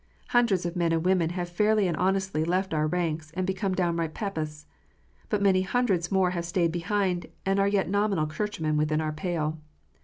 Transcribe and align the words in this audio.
Hundreds 0.29 0.65
of 0.65 0.75
men 0.75 0.91
and 0.91 1.05
women 1.05 1.29
have 1.29 1.47
fairly 1.47 1.87
and 1.87 1.95
honestly 1.95 2.43
left 2.43 2.73
our 2.73 2.87
ranks, 2.87 3.29
and 3.35 3.45
become 3.45 3.75
downright 3.75 4.15
Papists. 4.15 4.65
But 5.29 5.43
many 5.43 5.61
hundreds 5.61 6.11
more 6.11 6.31
have 6.31 6.43
stayed 6.45 6.71
behind, 6.71 7.27
and 7.45 7.59
are 7.59 7.67
yet 7.67 7.87
nominal 7.87 8.25
Churchmen 8.25 8.77
within 8.77 8.99
our 8.99 9.11
pale. 9.13 9.59